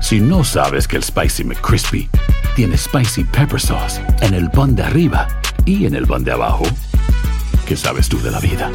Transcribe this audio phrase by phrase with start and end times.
[0.00, 2.08] Si no sabes que el Spicy McCrispy
[2.54, 5.26] tiene Spicy Pepper Sauce en el pan de arriba
[5.64, 6.64] y en el pan de abajo,
[7.66, 8.70] ¿qué sabes tú de la vida?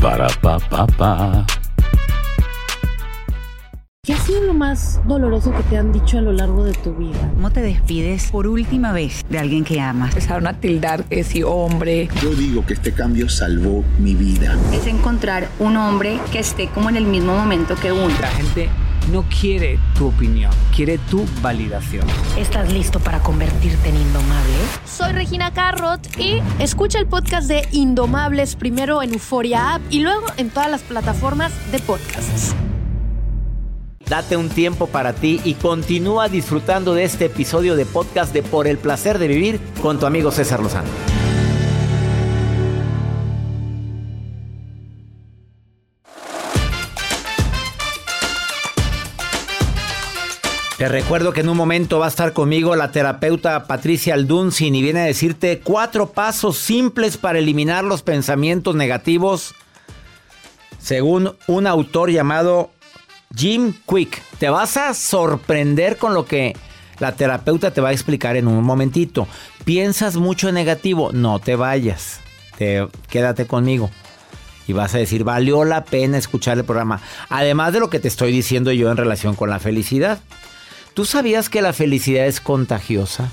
[0.00, 1.46] Para, pa, pa, pa.
[4.02, 6.94] ¿Qué ha sido lo más doloroso que te han dicho a lo largo de tu
[6.94, 7.30] vida?
[7.34, 10.08] ¿Cómo te despides por última vez de alguien que amas?
[10.08, 12.08] Empezaron a tildar que si hombre.
[12.20, 14.56] Yo digo que este cambio salvó mi vida.
[14.72, 18.12] Es encontrar un hombre que esté como en el mismo momento que uno.
[18.20, 18.68] La gente
[19.10, 22.06] no quiere tu opinión, quiere tu validación.
[22.38, 24.54] ¿Estás listo para convertirte en indomable?
[24.86, 30.26] Soy Regina Carrot y escucha el podcast de Indomables primero en Euforia App y luego
[30.36, 32.54] en todas las plataformas de podcasts.
[34.08, 38.66] Date un tiempo para ti y continúa disfrutando de este episodio de podcast de Por
[38.66, 40.88] el placer de vivir con tu amigo César Lozano.
[50.80, 54.80] Te recuerdo que en un momento va a estar conmigo la terapeuta Patricia Aldunzin y
[54.80, 59.54] viene a decirte cuatro pasos simples para eliminar los pensamientos negativos
[60.78, 62.70] según un autor llamado
[63.36, 64.22] Jim Quick.
[64.38, 66.56] Te vas a sorprender con lo que
[66.98, 69.28] la terapeuta te va a explicar en un momentito.
[69.66, 71.10] ¿Piensas mucho en negativo?
[71.12, 72.20] No te vayas.
[72.56, 73.90] Te, quédate conmigo.
[74.66, 77.02] Y vas a decir, valió la pena escuchar el programa.
[77.28, 80.20] Además de lo que te estoy diciendo yo en relación con la felicidad.
[80.94, 83.30] ¿Tú sabías que la felicidad es contagiosa?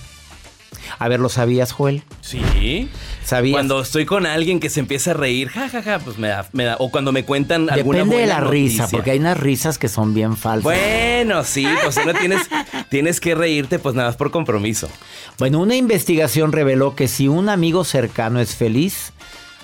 [1.00, 2.04] A ver, ¿lo sabías, Joel?
[2.22, 2.90] Sí.
[3.24, 3.54] ¿Sabías?
[3.54, 6.48] Cuando estoy con alguien que se empieza a reír, jajaja, ja, ja, pues me da,
[6.54, 6.76] me da.
[6.80, 10.14] O cuando me cuentan alguna Depende de la risa, porque hay unas risas que son
[10.14, 10.64] bien falsas.
[10.64, 12.42] Bueno, sí, pues no tienes,
[12.90, 14.90] tienes que reírte, pues nada más por compromiso.
[15.38, 19.14] Bueno, una investigación reveló que si un amigo cercano es feliz,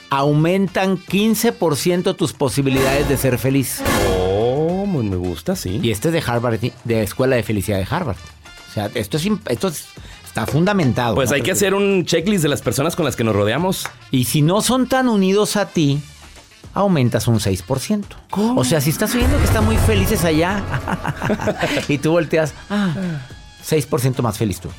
[0.09, 3.81] aumentan 15% tus posibilidades de ser feliz.
[5.03, 5.79] Muy me gusta, sí.
[5.81, 8.17] Y este es de Harvard, de Escuela de Felicidad de Harvard.
[8.69, 9.85] O sea, esto es, esto es-
[10.25, 11.13] está fundamentado.
[11.15, 11.35] Pues ¿no?
[11.35, 13.85] hay que hacer un checklist de las personas con las que nos rodeamos.
[14.11, 16.01] Y si no son tan unidos a ti,
[16.73, 18.03] aumentas un 6%.
[18.31, 20.63] O sea, si estás oyendo que están muy felices allá
[21.87, 22.93] y tú volteas, ah,
[23.67, 24.69] 6% más feliz tú.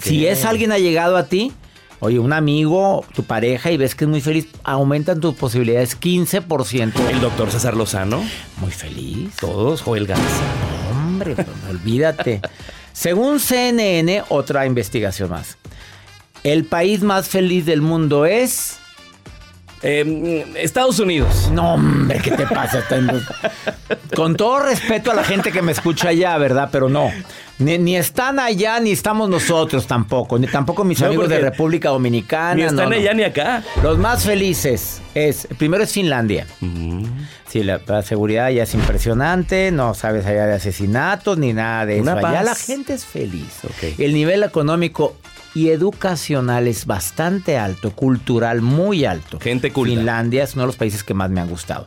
[0.00, 1.52] Si es alguien allegado a ti,
[2.00, 6.92] oye, un amigo, tu pareja, y ves que es muy feliz, aumentan tus posibilidades 15%.
[7.08, 8.22] El doctor César Lozano.
[8.56, 9.36] Muy feliz.
[9.40, 10.24] Todos, Joel Garza.
[10.90, 12.40] Hombre, pues, olvídate.
[12.92, 15.56] Según CNN, otra investigación más.
[16.42, 18.79] El país más feliz del mundo es...
[19.82, 21.50] Eh, Estados Unidos.
[21.52, 22.84] No, hombre, ¿qué te pasa?
[24.14, 26.68] Con todo respeto a la gente que me escucha allá, ¿verdad?
[26.70, 27.10] Pero no.
[27.58, 30.38] Ni, ni están allá, ni estamos nosotros tampoco.
[30.38, 32.54] Ni tampoco mis No, amigos de República Dominicana.
[32.54, 32.96] Ni están no, no.
[32.96, 33.62] allá ni acá.
[33.82, 36.46] Los más felices es, primero es Finlandia.
[37.48, 41.94] Sí, la, la seguridad ya es impresionante, no sabes allá de asesinatos ni nada de
[41.94, 42.02] eso.
[42.02, 42.44] Una Allá paz.
[42.44, 43.58] la gente es feliz.
[43.64, 43.98] Ok.
[43.98, 45.16] El nivel económico
[45.54, 49.38] y educacional es bastante alto, cultural muy alto.
[49.40, 49.94] Gente culta.
[49.94, 51.86] Finlandia es uno de los países que más me han gustado.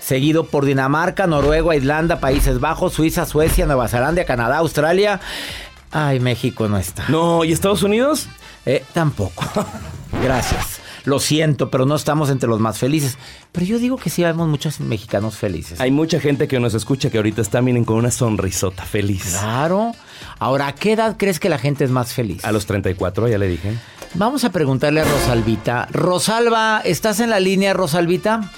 [0.00, 5.20] Seguido por Dinamarca, Noruega, Islanda, Países Bajos, Suiza, Suecia, Nueva Zelanda, Canadá, Australia.
[5.92, 7.04] Ay, México no está.
[7.08, 8.26] No, ¿y Estados Unidos?
[8.66, 9.44] Eh, tampoco.
[10.22, 10.81] Gracias.
[11.04, 13.18] Lo siento, pero no estamos entre los más felices.
[13.50, 15.80] Pero yo digo que sí vemos muchos mexicanos felices.
[15.80, 19.36] Hay mucha gente que nos escucha que ahorita está, miren, con una sonrisota feliz.
[19.38, 19.92] Claro.
[20.38, 22.44] Ahora, ¿a qué edad crees que la gente es más feliz?
[22.44, 23.76] A los 34, ya le dije.
[24.14, 25.88] Vamos a preguntarle a Rosalvita.
[25.90, 28.50] Rosalba, ¿estás en la línea, Rosalvita?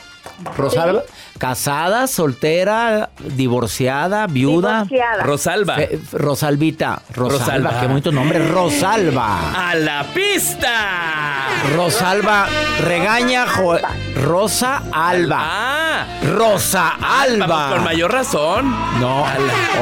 [0.56, 1.02] Rosalba,
[1.38, 4.84] casada, soltera, divorciada, viuda.
[4.84, 5.22] Divorciada.
[5.24, 5.74] Rosalba.
[5.76, 7.80] Fe- Rosalvita, Rosalba, Rosalba.
[7.80, 9.70] qué bonito nombre, Rosalba.
[9.70, 11.46] ¡A la pista!
[11.76, 12.46] Rosalba,
[12.80, 13.78] regaña Jo-
[14.22, 15.38] Rosa Alba.
[15.40, 16.06] ¡Ah!
[16.36, 17.46] Rosa Alba.
[17.46, 18.74] Vamos, con mayor razón.
[19.00, 19.24] No,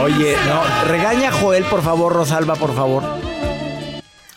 [0.00, 3.02] oye, no, regaña a Joel, por favor, Rosalba, por favor.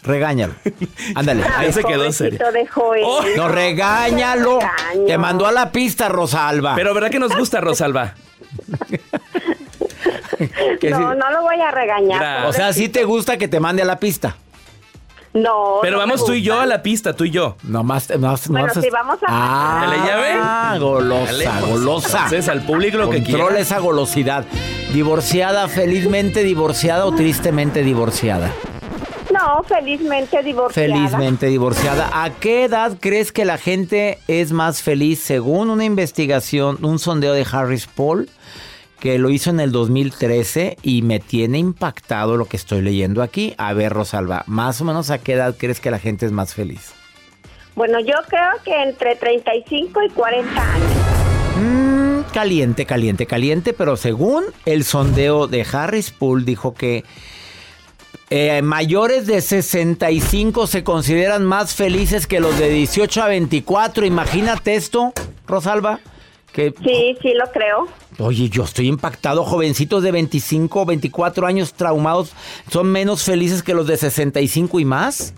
[0.06, 0.54] Regáñalo.
[1.16, 1.44] Ándale.
[1.58, 2.40] Ahí se quedó serio.
[2.40, 3.04] Pobrecito de Joel.
[3.06, 3.24] Oh.
[3.38, 4.60] No, regáñalo.
[4.60, 5.06] Regaño.
[5.08, 6.76] Te mandó a la pista, Rosalba.
[6.76, 8.14] Pero ¿verdad que nos gusta, Rosalba?
[10.38, 10.48] No,
[10.82, 12.46] sí- no lo voy a regañar.
[12.48, 14.36] O sea, sí te gusta que te mande a la pista.
[15.34, 15.80] No.
[15.82, 17.58] Pero no me vamos tú y yo a la pista, tú y yo.
[17.64, 20.80] Nomás, nomás, Bueno, nomás- si vamos a- Ah, ¿Dale llave?
[20.80, 22.18] golosa, Dale, pues, golosa.
[22.26, 23.62] entonces, al público lo que Controla quiera.
[23.62, 24.46] esa golosidad.
[24.94, 28.52] Divorciada, felizmente divorciada o tristemente divorciada.
[29.46, 30.88] No, felizmente divorciada.
[30.88, 32.10] Felizmente divorciada.
[32.24, 37.34] ¿A qué edad crees que la gente es más feliz según una investigación, un sondeo
[37.34, 38.28] de Harris Poll
[39.00, 43.54] que lo hizo en el 2013 y me tiene impactado lo que estoy leyendo aquí?
[43.60, 46.56] A ver, Rosalba, más o menos a qué edad crees que la gente es más
[46.56, 46.94] feliz?
[47.76, 50.92] Bueno, yo creo que entre 35 y 40 años.
[51.62, 57.04] Mm, caliente, caliente, caliente, pero según el sondeo de Harris Poll dijo que
[58.30, 64.06] eh, mayores de 65 se consideran más felices que los de 18 a 24.
[64.06, 65.14] Imagínate esto,
[65.46, 66.00] Rosalba.
[66.52, 67.88] Que, Sí, sí lo creo.
[68.18, 69.44] Oye, yo estoy impactado.
[69.44, 72.34] Jovencitos de 25, 24 años traumados
[72.70, 75.34] son menos felices que los de 65 y más.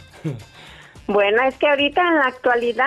[1.07, 2.85] Bueno, es que ahorita en la actualidad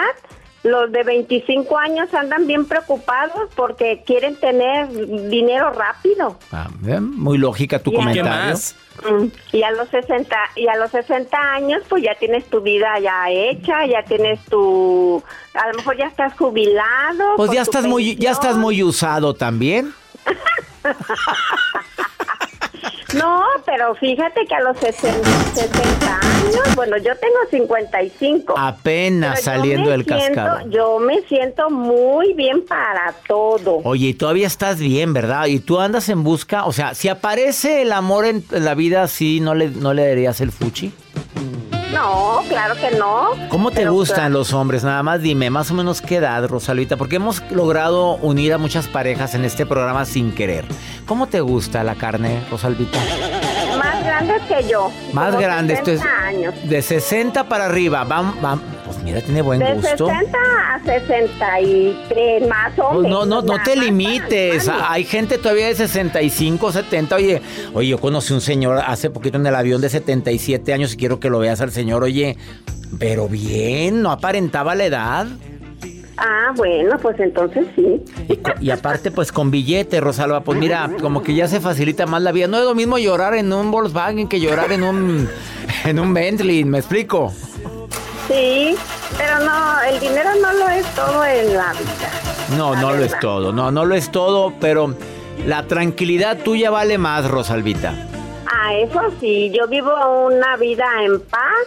[0.63, 4.89] los de 25 años andan bien preocupados porque quieren tener
[5.31, 6.39] dinero rápido.
[6.53, 6.69] Ah.
[7.01, 8.57] Muy lógica tu ¿Y comentario.
[9.09, 12.99] Mm, Y a los 60 y a los 60 años pues ya tienes tu vida
[12.99, 15.23] ya hecha, ya tienes tu
[15.55, 17.37] a lo mejor ya estás jubilado.
[17.37, 19.95] Pues ya estás muy, ya estás muy usado también.
[23.15, 28.55] No, pero fíjate que a los 60, 60 años, bueno, yo tengo 55.
[28.57, 30.71] Apenas saliendo del cascarón.
[30.71, 33.81] Yo me siento muy bien para todo.
[33.85, 35.47] Oye, y todavía estás bien, ¿verdad?
[35.47, 39.41] Y tú andas en busca, o sea, si aparece el amor en la vida, sí,
[39.41, 40.93] ¿no le, no le darías el fuchi?
[41.93, 43.31] No, claro que no.
[43.49, 44.85] ¿Cómo te gustan claro, los hombres?
[44.85, 48.87] Nada más dime, más o menos qué edad, Rosalvita, porque hemos logrado unir a muchas
[48.87, 50.65] parejas en este programa sin querer.
[51.07, 52.99] ¿Cómo te gusta la carne, Rosalvita?
[54.01, 54.91] Más grandes que yo.
[55.13, 56.55] Más como grande, esto es 60 años.
[56.65, 58.05] de 60 para arriba.
[58.05, 60.07] Vam, vam- pues mira, tiene buen De gusto.
[60.09, 60.39] 60
[60.75, 63.27] a 63, más o Pues menos.
[63.27, 64.69] no, no, no te limites.
[64.69, 67.17] Hay gente todavía de 65, 70.
[67.17, 67.43] Oye,
[67.75, 71.21] oye, yo conocí un señor hace poquito en el avión de 77 años y quiero
[71.21, 72.03] que lo veas al señor.
[72.03, 72.37] Oye,
[72.99, 75.27] pero bien, no aparentaba la edad.
[76.23, 78.05] Ah, bueno, pues entonces sí.
[78.61, 82.31] Y, aparte, pues con billete, Rosalba, pues mira, como que ya se facilita más la
[82.31, 82.47] vida.
[82.47, 85.31] No es lo mismo llorar en un Volkswagen que llorar en un,
[85.85, 87.33] en un Bentley, ¿me explico?
[88.29, 88.77] Sí,
[89.17, 92.11] pero no, el dinero no lo es todo en la vida.
[92.59, 94.95] No, La no lo es todo, no, no lo es todo, pero
[95.47, 97.95] la tranquilidad tuya vale más, Rosalvita.
[98.47, 99.91] Ah, eso sí, yo vivo
[100.27, 101.67] una vida en paz,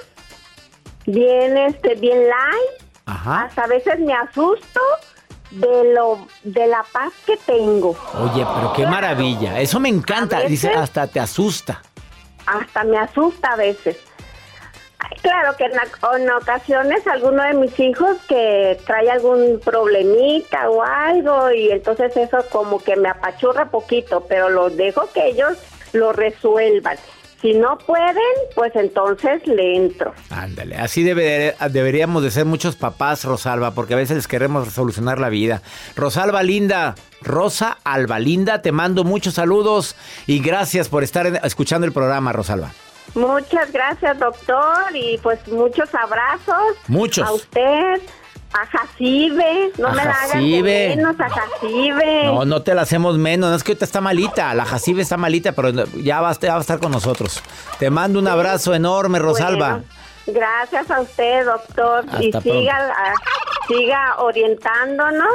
[1.07, 2.82] bien, este, bien light.
[3.23, 3.43] Ajá.
[3.43, 4.81] Hasta a veces me asusto
[5.51, 7.95] de lo, de la paz que tengo.
[8.19, 9.59] Oye, pero qué maravilla.
[9.61, 10.41] Eso me encanta.
[10.41, 11.81] Dice, hasta te asusta.
[12.45, 13.97] hasta me asusta a veces.
[15.21, 21.71] Claro que en ocasiones alguno de mis hijos que trae algún problemita o algo y
[21.71, 25.57] entonces eso como que me apachurra poquito, pero los dejo que ellos
[25.93, 26.97] lo resuelvan.
[27.44, 28.16] Si no pueden,
[28.56, 30.13] pues entonces le entro.
[30.31, 35.19] Ándale, así debe- deberíamos de ser muchos papás, Rosalba, porque a veces les queremos solucionar
[35.19, 35.62] la vida.
[35.95, 39.95] Rosalba Linda, Rosa Alba Linda, te mando muchos saludos
[40.25, 42.72] y gracias por estar escuchando el programa, Rosalba.
[43.16, 46.78] Muchas gracias, doctor, y pues muchos abrazos.
[46.88, 47.28] Muchos.
[47.28, 48.01] A usted,
[48.53, 52.25] a Jacibe, no A me la de menos, a Jacibe.
[52.25, 55.17] No, no te la hacemos menos, no es que ahorita está malita, la Jacibe está
[55.17, 57.42] malita, pero ya va, a estar- ya va a estar con nosotros.
[57.80, 59.69] Te mando un abrazo enorme, Rosalba.
[59.69, 59.83] Bueno,
[60.28, 62.06] gracias a usted, doctor.
[62.19, 63.13] y siga, ah,
[63.68, 65.33] siga orientándonos.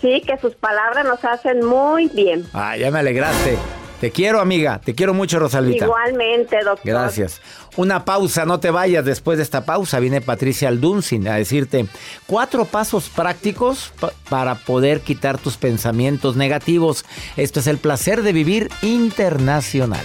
[0.00, 2.44] Sí, que sus palabras nos hacen muy bien.
[2.52, 3.56] Ah, ya me alegraste.
[4.00, 5.84] Te quiero, amiga, te quiero mucho, Rosalvita.
[5.84, 6.80] Igualmente, doctor.
[6.84, 7.40] Gracias.
[7.76, 9.04] Una pausa, no te vayas.
[9.04, 11.86] Después de esta pausa viene Patricia Alduncin a decirte
[12.26, 17.04] cuatro pasos prácticos pa- para poder quitar tus pensamientos negativos.
[17.36, 20.04] Esto es el placer de vivir internacional.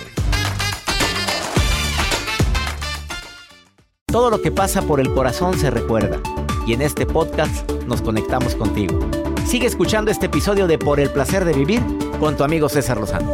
[4.10, 6.22] Todo lo que pasa por el corazón se recuerda
[6.66, 8.98] y en este podcast nos conectamos contigo.
[9.46, 11.82] Sigue escuchando este episodio de Por el placer de vivir
[12.20, 13.34] con tu amigo César Lozano.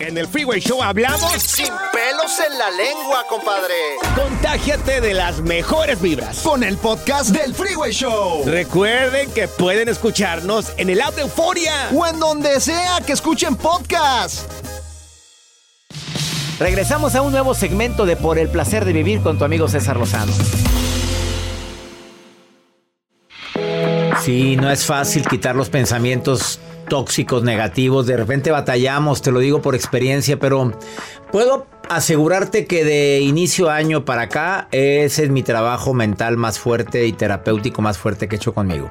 [0.00, 3.74] En el Freeway Show hablamos sin pelos en la lengua, compadre.
[4.16, 8.44] Contágiate de las mejores vibras con el podcast del Freeway Show.
[8.46, 13.56] Recuerden que pueden escucharnos en el app de Euforia o en donde sea que escuchen
[13.56, 14.50] podcast.
[16.58, 19.98] Regresamos a un nuevo segmento de Por el placer de vivir con tu amigo César
[19.98, 20.32] Lozano.
[24.22, 26.58] Sí, no es fácil quitar los pensamientos
[26.90, 28.06] tóxicos, negativos.
[28.06, 30.74] De repente batallamos, te lo digo por experiencia, pero
[31.32, 37.06] puedo asegurarte que de inicio año para acá, ese es mi trabajo mental más fuerte
[37.06, 38.90] y terapéutico más fuerte que he hecho conmigo.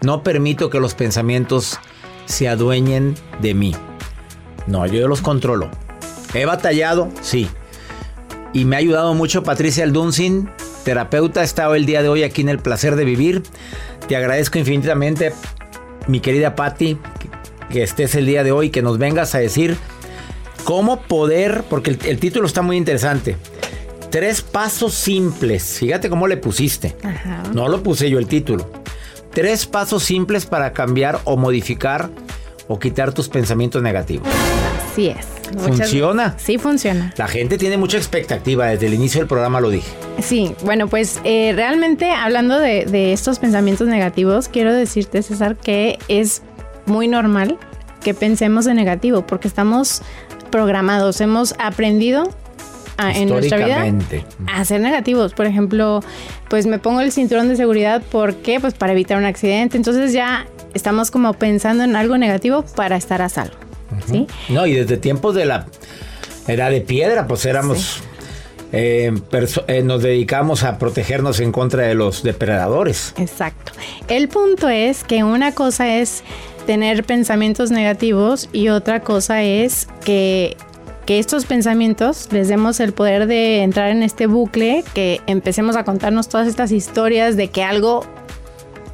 [0.00, 1.78] No permito que los pensamientos
[2.24, 3.76] se adueñen de mí.
[4.66, 5.70] No, yo los controlo.
[6.34, 7.48] He batallado, sí.
[8.52, 10.50] Y me ha ayudado mucho Patricia Aldunsin,
[10.84, 11.40] terapeuta.
[11.42, 13.42] Ha estado el día de hoy aquí en El Placer de Vivir.
[14.08, 15.32] Te agradezco infinitamente,
[16.06, 16.98] mi querida Patti,
[17.70, 19.76] que estés el día de hoy, que nos vengas a decir
[20.64, 23.36] cómo poder, porque el, título está muy interesante.
[24.10, 25.78] Tres pasos simples.
[25.78, 26.96] Fíjate cómo le pusiste.
[27.52, 28.70] No lo puse yo el título.
[29.32, 32.10] Tres pasos simples para cambiar o modificar
[32.68, 34.26] o quitar tus pensamientos negativos.
[34.90, 35.36] Así es.
[35.58, 36.34] ¿Funciona?
[36.38, 37.12] Sí, funciona.
[37.16, 39.90] La gente tiene mucha expectativa, desde el inicio del programa lo dije.
[40.20, 46.42] Sí, bueno, pues eh, realmente hablando de, estos pensamientos negativos, quiero decirte, César, que es
[46.86, 47.58] muy normal
[48.02, 50.02] que pensemos en negativo, porque estamos
[50.50, 52.30] programados, hemos aprendido
[52.98, 53.92] en nuestra vida
[54.52, 55.34] a ser negativos.
[55.34, 56.00] Por ejemplo,
[56.48, 58.60] pues me pongo el cinturón de seguridad, ¿por qué?
[58.60, 59.76] Pues para evitar un accidente.
[59.76, 63.56] Entonces ya estamos como pensando en algo negativo para estar a salvo.
[64.10, 64.26] ¿sí?
[64.48, 65.66] No, y desde tiempos de la
[66.46, 68.02] era de piedra, pues éramos...
[68.72, 69.12] Eh,
[69.68, 73.14] eh, nos dedicamos a protegernos en contra de los depredadores.
[73.16, 73.72] Exacto.
[74.08, 76.24] El punto es que una cosa es
[76.66, 80.56] tener pensamientos negativos y otra cosa es que,
[81.06, 85.84] que estos pensamientos les demos el poder de entrar en este bucle, que empecemos a
[85.84, 88.04] contarnos todas estas historias de que algo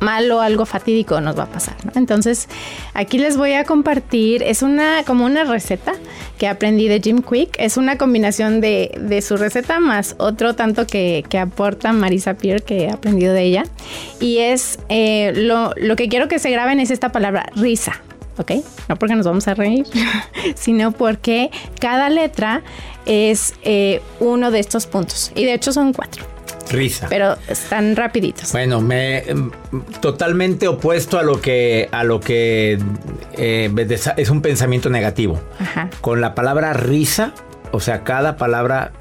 [0.02, 1.76] malo, algo fatídico nos va a pasar.
[1.94, 2.48] Entonces,
[2.92, 5.94] aquí les voy a compartir, es una como una receta
[6.38, 11.24] que aprendí de Jim Quick, es una combinación de, su receta más otro tanto que,
[11.40, 13.64] aporta Marisa Pierre que he aprendido de ella.
[14.20, 18.00] Y es, eh, lo, que quiero que se graben es esta palabra, risa.
[18.38, 18.52] ¿ok?
[18.88, 19.86] No porque nos vamos a reír,
[20.54, 22.62] sino porque cada letra
[23.06, 25.32] es eh, uno de estos puntos.
[25.34, 26.31] Y de hecho son cuatro.
[26.70, 27.06] Risa.
[27.08, 28.52] Pero están rapiditos.
[28.52, 29.24] Bueno, me
[30.00, 32.78] totalmente opuesto a lo que a lo que
[33.36, 35.40] eh, es un pensamiento negativo.
[35.58, 35.90] Ajá.
[36.00, 37.32] Con la palabra risa,
[37.72, 38.92] o sea, cada palabra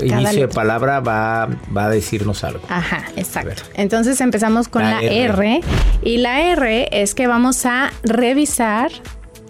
[0.00, 2.60] inicio de palabra va, va, a decirnos algo.
[2.68, 3.62] Ajá, exacto.
[3.74, 5.60] Entonces empezamos con la, R.
[6.02, 8.90] y la R es que vamos a revisar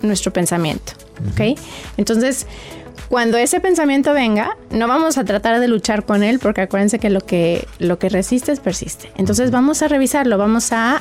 [0.02, 0.92] nuestro pensamiento.
[1.32, 1.58] ¿Ok?
[1.96, 2.46] Entonces,
[3.08, 7.10] cuando ese pensamiento venga, no vamos a tratar de luchar con él porque acuérdense que
[7.10, 9.10] lo que, lo que resistes persiste.
[9.16, 11.00] Entonces vamos a revisarlo, vamos a,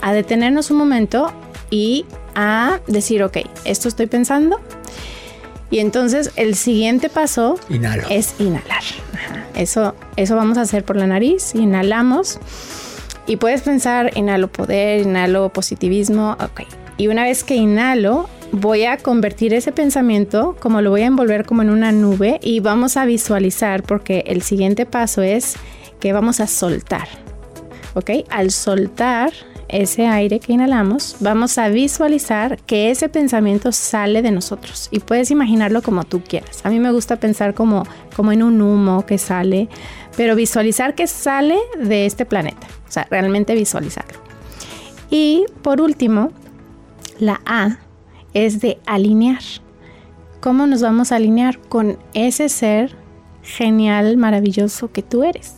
[0.00, 1.32] a detenernos un momento
[1.70, 4.60] y a decir, ok, esto estoy pensando.
[5.70, 7.58] Y entonces el siguiente paso
[8.08, 8.82] es inhalar.
[9.54, 11.54] Eso, eso vamos a hacer por la nariz.
[11.54, 12.38] Inhalamos.
[13.26, 16.36] Y puedes pensar, inhalo poder, inhalo positivismo.
[16.40, 16.62] Ok.
[16.98, 21.44] Y una vez que inhalo, voy a convertir ese pensamiento como lo voy a envolver
[21.44, 25.56] como en una nube y vamos a visualizar porque el siguiente paso es
[26.00, 27.08] que vamos a soltar.
[27.94, 28.10] ¿Ok?
[28.28, 29.32] Al soltar
[29.68, 35.30] ese aire que inhalamos, vamos a visualizar que ese pensamiento sale de nosotros y puedes
[35.30, 36.60] imaginarlo como tú quieras.
[36.64, 37.84] A mí me gusta pensar como,
[38.14, 39.68] como en un humo que sale,
[40.16, 44.18] pero visualizar que sale de este planeta, o sea, realmente visualizarlo.
[45.10, 46.32] Y por último,
[47.18, 47.78] la A
[48.36, 49.40] es de alinear.
[50.40, 52.94] ¿Cómo nos vamos a alinear con ese ser
[53.42, 55.54] genial, maravilloso que tú eres,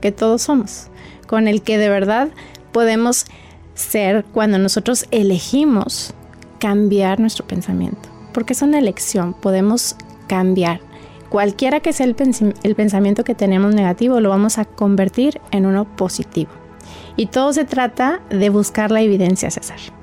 [0.00, 0.86] que todos somos,
[1.26, 2.28] con el que de verdad
[2.70, 3.26] podemos
[3.74, 6.14] ser cuando nosotros elegimos
[6.60, 8.08] cambiar nuestro pensamiento?
[8.32, 9.96] Porque es una elección, podemos
[10.28, 10.80] cambiar.
[11.28, 12.14] Cualquiera que sea el,
[12.76, 16.52] pensamiento que tenemos negativo, lo vamos a convertir en uno positivo.
[17.16, 20.01] Y todo se trata de buscar la evidencia, César.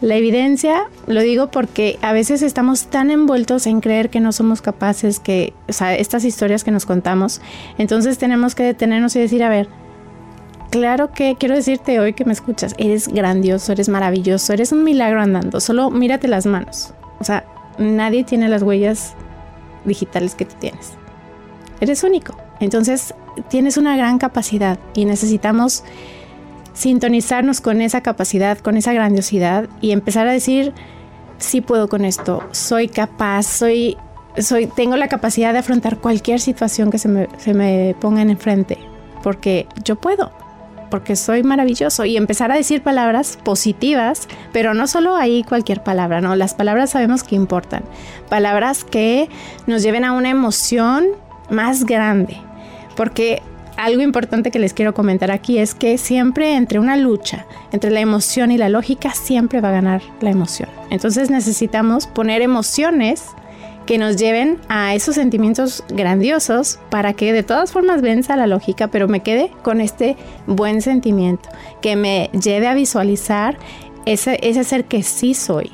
[0.00, 4.62] La evidencia, lo digo porque a veces estamos tan envueltos en creer que no somos
[4.62, 7.42] capaces, que, o sea, estas historias que nos contamos,
[7.76, 9.68] entonces tenemos que detenernos y decir, a ver,
[10.70, 15.20] claro que quiero decirte hoy que me escuchas, eres grandioso, eres maravilloso, eres un milagro
[15.20, 16.94] andando, solo mírate las manos.
[17.18, 17.44] O sea,
[17.78, 19.14] nadie tiene las huellas
[19.84, 20.92] digitales que tú tienes.
[21.80, 22.34] eres único.
[22.60, 23.14] Entonces
[23.48, 25.84] tienes una gran capacidad y necesitamos
[26.72, 30.72] sintonizarnos con esa capacidad, con esa grandiosidad y empezar a decir,
[31.38, 33.96] sí puedo con esto, soy capaz, soy,
[34.38, 38.30] soy, tengo la capacidad de afrontar cualquier situación que se me, se me ponga en
[38.30, 38.78] enfrente,
[39.22, 40.30] porque yo puedo,
[40.90, 46.20] porque soy maravilloso y empezar a decir palabras positivas, pero no solo ahí cualquier palabra,
[46.20, 47.82] no, las palabras sabemos que importan,
[48.28, 49.28] palabras que
[49.66, 51.06] nos lleven a una emoción
[51.48, 52.36] más grande,
[52.96, 53.42] porque
[53.76, 58.00] algo importante que les quiero comentar aquí es que siempre entre una lucha, entre la
[58.00, 60.68] emoción y la lógica, siempre va a ganar la emoción.
[60.90, 63.24] Entonces necesitamos poner emociones
[63.86, 68.88] que nos lleven a esos sentimientos grandiosos para que de todas formas venza la lógica,
[68.88, 71.48] pero me quede con este buen sentimiento,
[71.80, 73.58] que me lleve a visualizar
[74.06, 75.72] ese, ese ser que sí soy.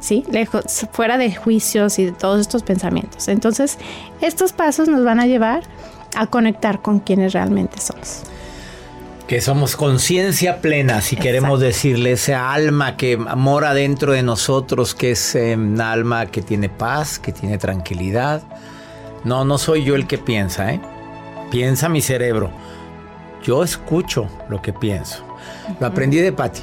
[0.00, 0.24] ¿Sí?
[0.30, 3.28] Lejos, fuera de juicios y de todos estos pensamientos.
[3.28, 3.78] Entonces,
[4.20, 5.64] estos pasos nos van a llevar
[6.16, 8.22] a conectar con quienes realmente somos.
[9.26, 15.12] Que somos conciencia plena, si queremos decirle, esa alma que mora dentro de nosotros, que
[15.12, 18.42] es eh, una alma que tiene paz, que tiene tranquilidad.
[19.24, 20.80] No, no soy yo el que piensa, ¿eh?
[21.50, 22.50] Piensa mi cerebro.
[23.42, 25.24] Yo escucho lo que pienso.
[25.80, 26.62] Lo aprendí de Patti.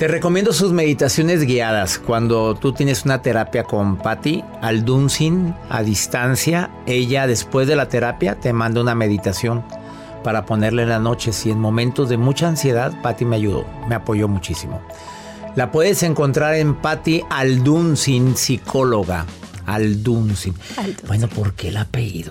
[0.00, 1.98] Te recomiendo sus meditaciones guiadas.
[1.98, 8.40] Cuando tú tienes una terapia con Patty Aldunsin a distancia, ella después de la terapia
[8.40, 9.62] te manda una meditación
[10.24, 11.34] para ponerle en la noche.
[11.34, 14.80] Si en momentos de mucha ansiedad, Patty me ayudó, me apoyó muchísimo.
[15.54, 19.26] La puedes encontrar en Patty Aldunsin, psicóloga.
[19.74, 20.54] Aldunsin.
[21.06, 22.30] Bueno, ¿por qué el apellido?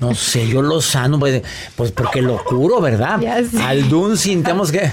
[0.00, 1.42] No sé, yo lo sano, pues,
[1.76, 3.20] pues porque lo curo, ¿verdad?
[3.60, 4.90] Aldunsin, tenemos que...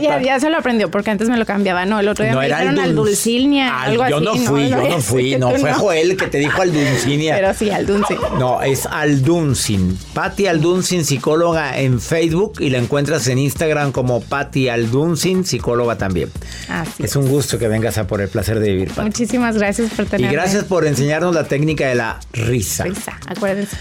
[0.00, 1.84] ya, se lo aprendió, porque antes me lo cambiaba.
[1.86, 5.50] No, el otro día me dijeron Aldulcinia, algo yo No fui, yo no fui, no,
[5.58, 7.34] fue Joel que te dijo Aldunsinia.
[7.36, 8.18] Pero sí, Aldunsin.
[8.38, 9.98] No, es Aldunsin.
[10.12, 16.30] Patti Aldunsin, psicóloga en Facebook y la encuentras en Instagram como Patti Aldunsin, psicóloga también.
[16.68, 17.16] Así es.
[17.16, 20.32] un gusto que vengas a por el placer de vivir, Muchísimas gracias por tenerme.
[20.32, 22.84] Y gracias por enseñarnos la técnica de la risa.
[22.84, 23.76] Risa, acuérdense.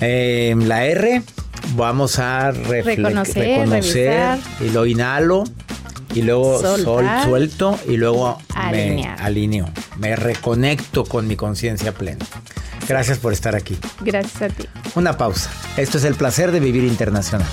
[0.00, 1.22] Eh, la R,
[1.74, 3.66] vamos a reconocer,
[4.60, 5.44] y lo inhalo
[6.14, 8.38] y luego sol, suelto y luego
[8.70, 9.68] me alineo.
[9.98, 12.24] Me reconecto con mi conciencia plena.
[12.88, 13.76] Gracias por estar aquí.
[14.00, 14.66] Gracias a ti.
[14.94, 15.50] Una pausa.
[15.76, 17.48] Esto es el placer de vivir internacional.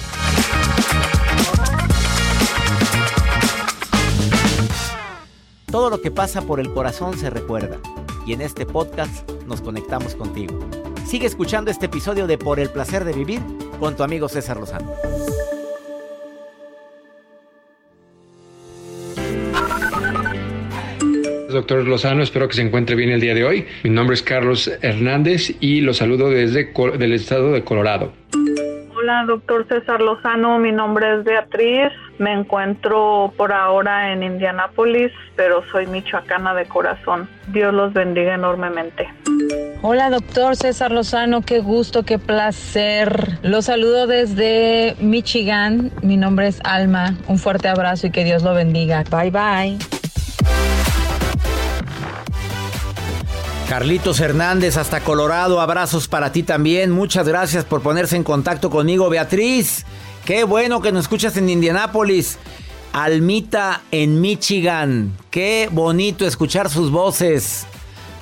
[5.71, 7.79] Todo lo que pasa por el corazón se recuerda
[8.25, 10.59] y en este podcast nos conectamos contigo.
[11.05, 13.41] Sigue escuchando este episodio de Por el placer de vivir
[13.79, 14.93] con tu amigo César Lozano.
[21.49, 23.65] Doctor Lozano, espero que se encuentre bien el día de hoy.
[23.83, 28.22] Mi nombre es Carlos Hernández y lo saludo desde el estado de Colorado.
[29.03, 30.59] Hola, doctor César Lozano.
[30.59, 31.91] Mi nombre es Beatriz.
[32.19, 37.27] Me encuentro por ahora en Indianápolis, pero soy michoacana de corazón.
[37.47, 39.09] Dios los bendiga enormemente.
[39.81, 41.41] Hola, doctor César Lozano.
[41.41, 43.39] Qué gusto, qué placer.
[43.41, 45.91] Los saludo desde Michigan.
[46.01, 47.17] Mi nombre es Alma.
[47.27, 49.03] Un fuerte abrazo y que Dios lo bendiga.
[49.11, 49.77] Bye, bye.
[53.67, 56.91] Carlitos Hernández hasta Colorado, abrazos para ti también.
[56.91, 59.85] Muchas gracias por ponerse en contacto conmigo, Beatriz.
[60.25, 62.37] Qué bueno que nos escuchas en Indianápolis.
[62.91, 65.17] Almita en Michigan.
[65.31, 67.65] Qué bonito escuchar sus voces.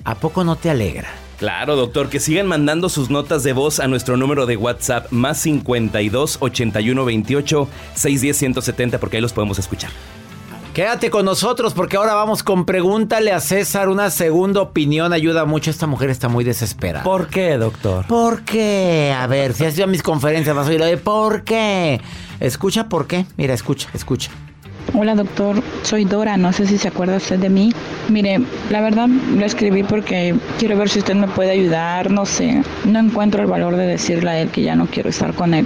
[0.06, 1.10] ¿A poco no te alegra?
[1.38, 5.39] Claro, doctor, que sigan mandando sus notas de voz a nuestro número de WhatsApp más
[5.39, 9.89] 52 81 28 610 170 porque ahí los podemos escuchar.
[10.73, 13.89] Quédate con nosotros porque ahora vamos con Pregúntale a César.
[13.89, 15.69] Una segunda opinión ayuda mucho.
[15.69, 17.03] Esta mujer está muy desesperada.
[17.03, 18.07] ¿Por qué, doctor?
[18.07, 19.13] ¿Por qué?
[19.17, 21.99] A ver, si has ido a mis conferencias vas a oír de ¿por qué?
[22.39, 23.25] Escucha por qué.
[23.36, 24.31] Mira, escucha, escucha.
[24.93, 27.71] Hola doctor, soy Dora, no sé si se acuerda usted de mí.
[28.09, 32.61] Mire, la verdad lo escribí porque quiero ver si usted me puede ayudar, no sé,
[32.83, 35.65] no encuentro el valor de decirle a él que ya no quiero estar con él.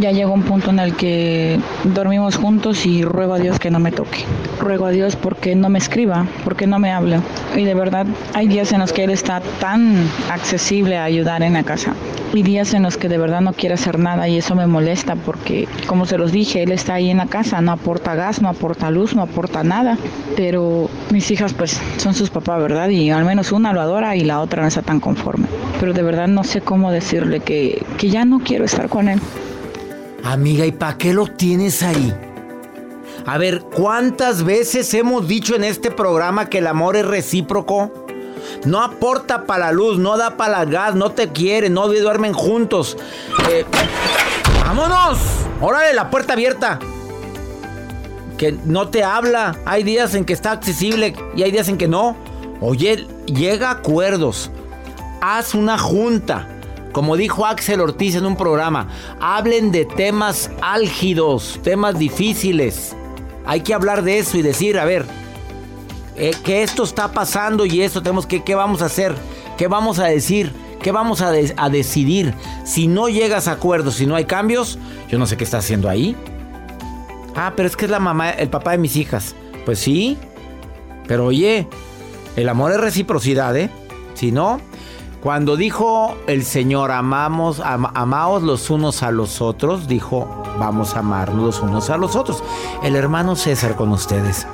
[0.00, 3.78] Ya llegó un punto en el que dormimos juntos y ruego a Dios que no
[3.78, 4.24] me toque.
[4.58, 7.20] Ruego a Dios porque no me escriba, porque no me habla.
[7.54, 11.52] Y de verdad hay días en los que él está tan accesible a ayudar en
[11.52, 11.94] la casa.
[12.32, 15.16] Y días en los que de verdad no quiere hacer nada y eso me molesta
[15.16, 18.48] porque, como se los dije, él está ahí en la casa, no aporta gas, no
[18.52, 19.98] aporta luz, no aporta nada.
[20.36, 22.88] Pero mis hijas pues son sus papás, ¿verdad?
[22.88, 25.46] Y al menos una lo adora y la otra no está tan conforme.
[25.80, 29.20] Pero de verdad no sé cómo decirle que, que ya no quiero estar con él.
[30.24, 32.14] Amiga, ¿y para qué lo tienes ahí?
[33.26, 37.92] A ver, ¿cuántas veces hemos dicho en este programa que el amor es recíproco?
[38.64, 42.32] No aporta para la luz, no da para la gas, no te quiere, no duermen
[42.32, 42.96] juntos.
[43.50, 43.64] Eh,
[44.64, 45.18] ¡Vámonos!
[45.60, 46.78] Órale, la puerta abierta.
[48.42, 49.56] Que no te habla.
[49.64, 52.16] Hay días en que está accesible y hay días en que no.
[52.60, 54.50] Oye, llega a acuerdos.
[55.20, 56.48] Haz una junta.
[56.90, 58.88] Como dijo Axel Ortiz en un programa,
[59.20, 62.96] hablen de temas álgidos, temas difíciles.
[63.46, 65.06] Hay que hablar de eso y decir, a ver,
[66.16, 69.14] eh, que esto está pasando y esto tenemos que, ¿qué vamos a hacer?
[69.56, 70.52] ¿Qué vamos a decir?
[70.82, 72.34] ¿Qué vamos a, a decidir?
[72.64, 75.88] Si no llegas a acuerdos, si no hay cambios, yo no sé qué está haciendo
[75.88, 76.16] ahí.
[77.36, 79.34] Ah, pero es que es la mamá, el papá de mis hijas.
[79.64, 80.18] Pues sí,
[81.06, 81.68] pero oye,
[82.36, 83.70] el amor es reciprocidad, ¿eh?
[84.14, 84.60] Si no,
[85.22, 91.44] cuando dijo el Señor, amamos, amaos los unos a los otros, dijo, vamos a amarnos
[91.44, 92.42] los unos a los otros.
[92.82, 94.46] El hermano César con ustedes.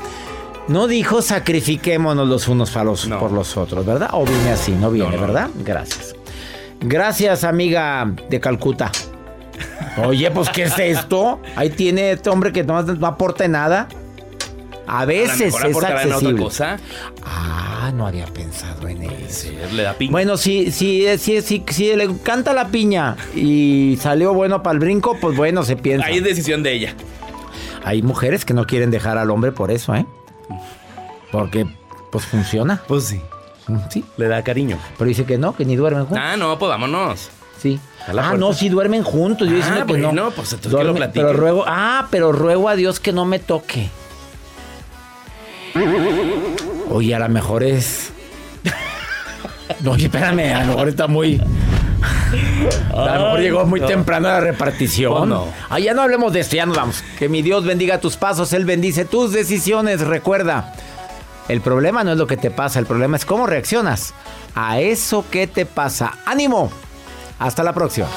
[0.68, 4.10] No dijo sacrifiquémonos los unos por los otros, ¿verdad?
[4.12, 5.48] O viene así, no viene, ¿verdad?
[5.64, 6.14] Gracias.
[6.80, 8.92] Gracias, amiga de Calcuta.
[10.06, 11.40] Oye, pues, ¿qué es esto?
[11.56, 13.88] Ahí tiene este hombre que no, no aporta nada.
[14.86, 16.42] A veces es accesible.
[16.42, 16.78] cosa.
[17.22, 19.48] Ah, no había pensado en eso.
[19.74, 20.10] le da piña.
[20.10, 25.18] Bueno, si, si, si, si, le encanta la piña y salió bueno para el brinco,
[25.20, 26.06] pues bueno, se piensa.
[26.06, 26.94] Ahí es decisión de ella.
[27.84, 30.06] Hay mujeres que no quieren dejar al hombre por eso, ¿eh?
[31.30, 31.66] Porque,
[32.10, 32.82] pues funciona.
[32.88, 33.20] Pues sí.
[33.66, 34.04] Mm, sí.
[34.16, 34.78] Le da cariño.
[34.96, 36.24] Pero dice que no, que ni duermen juntos.
[36.26, 37.30] Ah, no, pues vámonos.
[37.60, 37.80] Sí.
[38.06, 39.48] Ah, no, sí duermen juntos.
[39.48, 40.12] Yo ah, que no.
[40.12, 43.90] No, pues entonces lo Pero ruego, ah, pero ruego a Dios que no me toque.
[46.90, 48.12] Oye, a lo mejor es.
[49.80, 51.40] No, espérame, a lo mejor está muy.
[52.90, 55.12] A lo mejor llegó muy temprano la repartición.
[55.12, 55.46] Oh, no.
[55.68, 57.04] Ah, ya no hablemos de esto, ya nos vamos.
[57.18, 60.00] Que mi Dios bendiga tus pasos, Él bendice tus decisiones.
[60.00, 60.74] Recuerda,
[61.48, 64.14] el problema no es lo que te pasa, el problema es cómo reaccionas
[64.54, 66.18] a eso que te pasa.
[66.24, 66.70] ¡Ánimo!
[67.38, 68.08] Hasta la próxima.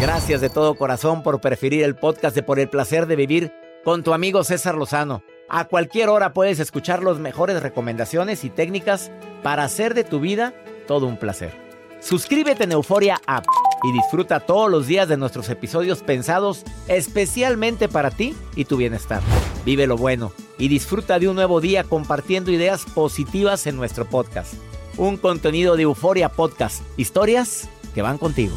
[0.00, 3.52] Gracias de todo corazón por preferir el podcast de Por el placer de vivir
[3.84, 5.22] con tu amigo César Lozano.
[5.48, 9.10] A cualquier hora puedes escuchar las mejores recomendaciones y técnicas
[9.42, 10.54] para hacer de tu vida
[10.86, 11.52] todo un placer.
[12.00, 13.44] Suscríbete en Euforia App
[13.82, 19.22] y disfruta todos los días de nuestros episodios pensados especialmente para ti y tu bienestar.
[19.64, 24.54] Vive lo bueno y disfruta de un nuevo día compartiendo ideas positivas en nuestro podcast.
[24.96, 28.54] Un contenido de Euforia Podcast, historias que van contigo.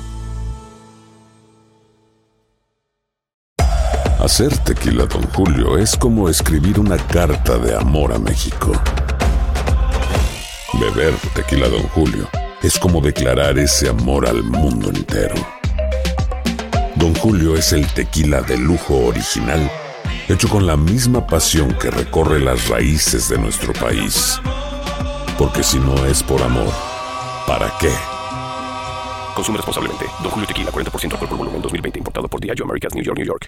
[4.20, 8.72] Hacer tequila, don Julio, es como escribir una carta de amor a México.
[10.80, 12.30] Beber tequila, don Julio,
[12.64, 15.36] es como declarar ese amor al mundo entero.
[16.96, 19.72] Don Julio es el tequila de lujo original,
[20.28, 24.40] hecho con la misma pasión que recorre las raíces de nuestro país.
[25.38, 26.72] Porque si no es por amor,
[27.48, 27.92] ¿para qué?
[29.34, 30.06] Consume responsablemente.
[30.22, 32.00] Don Julio Tequila, 40% alcohol por volumen, 2020.
[32.00, 33.48] Importado por Diageo Americas, New York, New York.